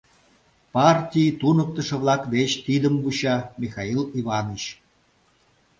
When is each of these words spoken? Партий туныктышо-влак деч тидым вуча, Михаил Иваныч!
Партий 0.73 1.29
туныктышо-влак 1.39 2.21
деч 2.35 2.51
тидым 2.65 2.95
вуча, 3.03 3.37
Михаил 3.61 4.01
Иваныч! 4.19 4.63